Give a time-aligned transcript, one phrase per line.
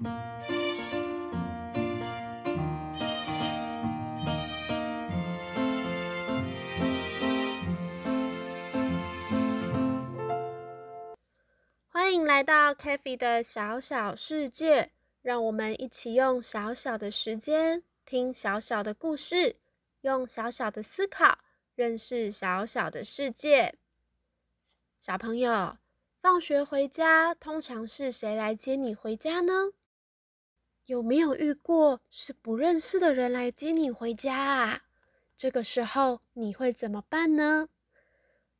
[0.00, 0.06] 欢
[12.14, 19.56] 迎来到 k a f e 的小小世界，让我们一起用小小的时间听小小的故事，
[20.02, 21.40] 用小小的思考
[21.74, 23.74] 认识小小的世界。
[25.00, 25.76] 小朋友，
[26.22, 29.72] 放学回家通常是谁来接你回家呢？
[30.88, 34.84] 有没有遇过是不认识的人来接你回家啊？
[35.36, 37.68] 这个时候你会怎么办呢？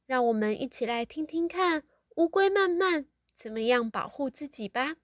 [0.05, 1.85] 让我们一起来听听看
[2.17, 3.07] 乌龟慢慢。
[3.35, 4.97] 怎么样保护自己吧？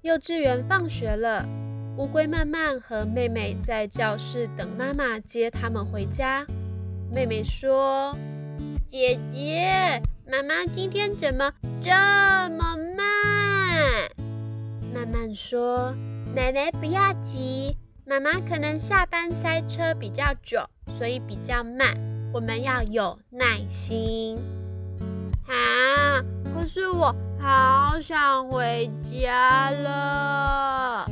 [0.00, 1.46] 幼稚园放学了，
[1.98, 6.46] 乌龟慢慢和妹妹在教室等妈妈接他们回家。
[7.12, 8.16] 妹妹说
[8.88, 14.08] ：“姐姐，妈妈今天怎么这么慢？”
[14.94, 15.94] 慢慢说
[16.34, 17.76] ：“奶奶不要急。”
[18.06, 20.64] 妈妈可能下班塞车比较久，
[20.96, 21.96] 所以比较慢。
[22.32, 24.38] 我们要有耐心。
[25.48, 26.22] 啊！
[26.54, 31.10] 可是我好想回家了。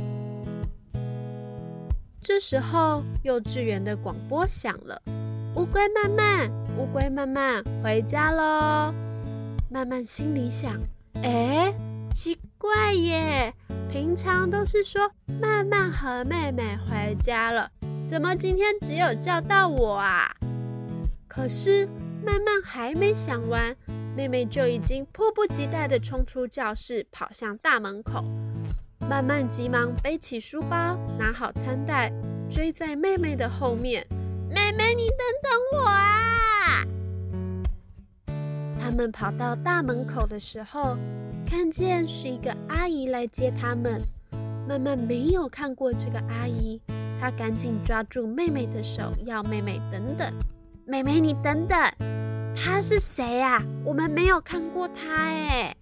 [2.21, 5.01] 这时候，幼稚园的广播响了
[5.55, 8.93] ：“乌龟慢慢，乌龟慢慢，回家喽！”
[9.71, 10.73] 慢慢心里想
[11.23, 11.73] ：“哎，
[12.13, 13.53] 奇怪耶。”
[13.89, 17.69] 平常都是说慢慢和妹妹回家了，
[18.05, 20.29] 怎么今天只有叫到我啊？
[21.25, 21.85] 可是
[22.21, 23.73] 慢慢还没想完，
[24.13, 28.25] 妹妹就已经迫不及待地冲出教室，跑向大门口。
[28.99, 32.11] 慢慢急忙背起书包，拿好餐袋，
[32.49, 34.05] 追在妹妹的后面。
[34.55, 36.81] 妹妹，你等等我啊！
[38.79, 40.97] 他们跑到大门口的时候。
[41.47, 44.01] 看见是一个阿姨来接他们，
[44.67, 46.81] 慢慢没有看过这个阿姨，
[47.21, 50.33] 她赶紧抓住妹妹的手，要妹妹等等。
[50.87, 51.77] 妹妹，你等等，
[52.55, 53.61] 她是谁呀？
[53.83, 55.75] 我们没有看过她哎。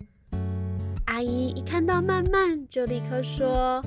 [1.06, 3.82] 阿姨一看到曼曼，就立刻说：“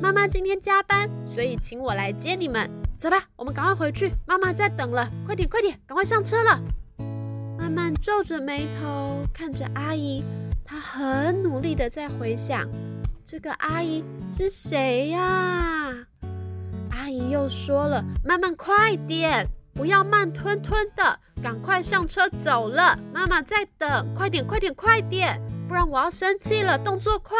[0.00, 2.70] 妈妈今天加班，所以请我来接你们。
[3.02, 5.10] 走吧，我们赶快回去，妈妈在等了。
[5.26, 6.62] 快点，快点，赶快上车了。”
[7.58, 10.22] 慢慢皱着眉头看着阿姨。
[10.64, 12.64] 她很努力的在回想，
[13.26, 15.92] 这个阿姨是谁呀？
[16.92, 22.96] 阿姨又说了：“慢慢快点，不要慢吞吞的，赶快上车走了。
[23.12, 26.78] 妈妈在等，快点快点快点，不然我要生气了。
[26.78, 27.36] 动作快。”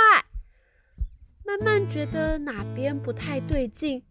[1.46, 4.02] 慢慢觉得哪边不太对劲，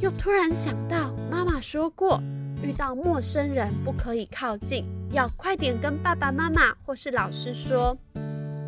[0.00, 2.22] 又突然想到妈妈说过，
[2.62, 7.96] 遇到陌生人不可以靠近，要快点跟爸爸妈妈或是老师说。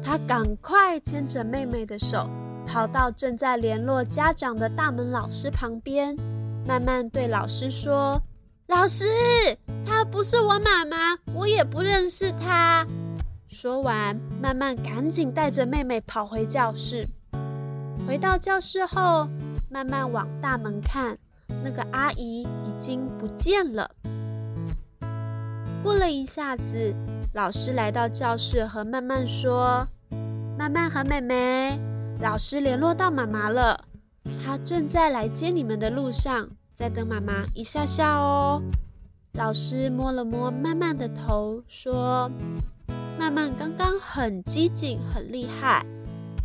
[0.05, 2.29] 他赶快牵着妹妹的手，
[2.67, 6.15] 跑到正在联络家长的大门老师旁边，
[6.67, 8.21] 慢慢对老师说
[8.69, 9.05] ：“老师，
[9.87, 12.87] 她不是我妈妈，我也不认识她。”
[13.49, 17.07] 说完，慢慢赶紧带着妹妹跑回教室。
[18.07, 19.29] 回到教室后，
[19.71, 21.17] 慢慢往大门看，
[21.65, 23.91] 那个阿姨已经不见了。
[25.83, 26.95] 过了一下子。
[27.35, 29.89] 老师来到教室，和曼曼说
[30.59, 31.81] ：“曼曼和妹妹，
[32.21, 33.87] 老师联络到妈妈了，
[34.45, 38.61] 她正在来接你们的路上，在等妈妈一下下哦。”
[39.33, 42.31] 老师摸了摸曼曼的头，说
[43.19, 45.87] ：“曼曼刚刚很机警，很厉害，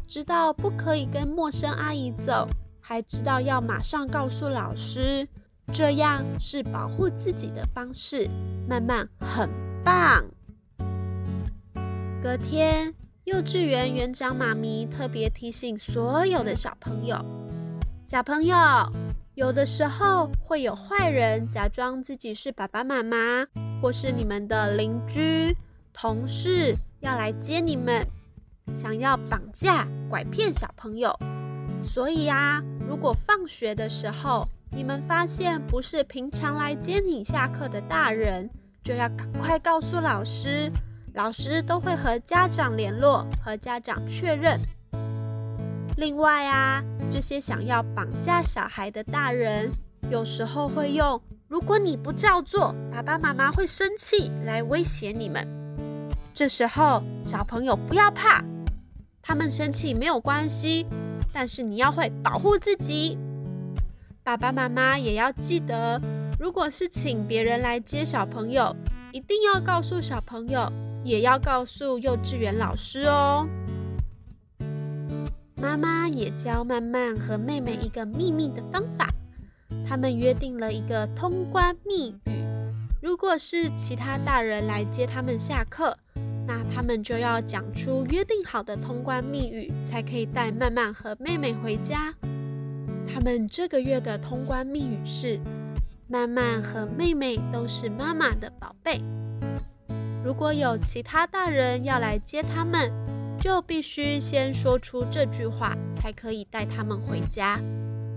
[0.08, 2.48] 知道不可以跟陌生阿姨走，
[2.80, 5.28] 还知道要马上告诉老师，
[5.74, 8.30] 这样是保护自己的方式。
[8.70, 9.50] 曼曼很
[9.84, 10.24] 棒。”
[12.24, 12.94] 隔天，
[13.26, 17.18] 幼稚园园长妈咪特别提醒所有的小朋友：
[18.06, 18.56] 小朋友，
[19.36, 23.46] 有的时候会有坏人假装自己是爸爸妈妈，
[23.82, 25.56] 或是你们的邻居、
[25.92, 28.08] 同事，要来接你们，
[28.74, 31.18] 想要绑架、拐骗小朋友。
[31.84, 38.50] 所以啊，如果放学的时候你们发现不是平常来接你下课的大人，
[38.84, 40.72] 就要赶快告诉老师。
[41.14, 44.56] 老师都会和家长联络，和家长确认。
[45.98, 49.68] 另外啊，这些想要绑架小孩的大人，
[50.12, 51.20] 有时候会用
[51.50, 55.48] “如果你不照做，爸爸妈妈会生气”来威胁你们。
[56.36, 58.44] 这时候，小朋友不要怕，
[59.28, 60.88] 他们生气没有关系，
[61.34, 63.18] 但是你要会保护自己。
[64.24, 66.02] 爸爸妈妈也要记得，
[66.40, 68.74] 如果是请别人来接小朋友，
[69.12, 70.72] 一定要告诉小朋友，
[71.04, 73.46] 也要告诉幼稚园老师哦。
[75.56, 79.10] 妈妈也教曼曼和妹妹一个秘密的方法，
[79.86, 82.32] 他们约定了一个通关密语。
[83.02, 85.98] 如果是其他大人来接他们下课，
[86.48, 92.16] 那他们就要讲出约定好的通关密语，才可以带曼曼和妹妹回家。
[93.14, 95.40] 他们这个月的通关密语是。
[96.10, 99.02] 曼曼和妹妹都是妈妈的宝贝。
[100.24, 102.90] 如果有其他大人要来接他们，
[103.38, 107.60] 就必须先说出这句话，才可以带他们回家。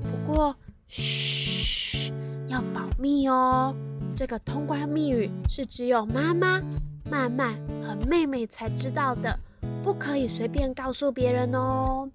[0.05, 0.55] 不过，
[0.87, 2.13] 嘘，
[2.47, 3.75] 要保密哦。
[4.15, 6.63] 这个通关密语是只有妈妈、
[7.11, 9.37] 曼曼和妹妹才知道的，
[9.83, 12.09] 不可以随便告诉别人哦。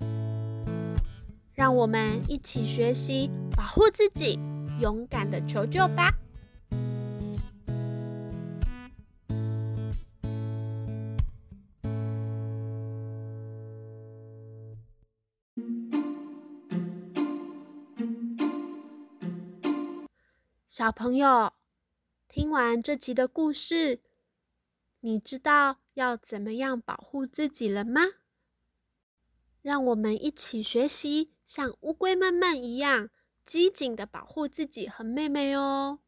[1.53, 4.39] 让我们一起学习保护自己。
[4.81, 6.11] 勇敢的求救吧，
[20.67, 21.53] 小朋友！
[22.27, 24.01] 听完这集的故事，
[25.05, 28.01] 你知道要怎么样保护自己了吗？
[29.61, 33.11] 让我们一起学习，像乌龟慢慢一样。
[33.45, 35.99] 机警的保护自己和妹妹哦。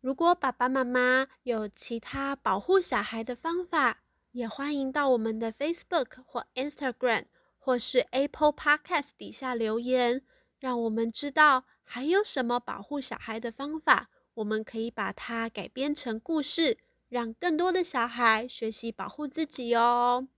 [0.00, 7.24] 如果爸爸妈妈有其他保护小孩的方法，也欢迎到我们的 Facebook 或 Instagram
[7.58, 10.22] 或是 Apple Podcast 底下留言，
[10.60, 20.28] 让我们知道还有什么保护小孩的方法，我们可以把它改编成故事，让更多的小孩学习保护自己哦。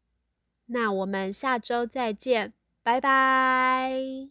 [0.67, 4.29] 那我们下周再见，拜拜。